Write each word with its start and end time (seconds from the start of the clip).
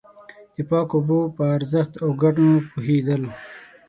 د 0.55 0.57
پاکو 0.69 0.93
اوبو 0.99 1.19
په 1.35 1.43
ارزښت 1.57 1.93
او 2.03 2.09
گټو 2.21 2.47
پوهېدل. 2.71 3.21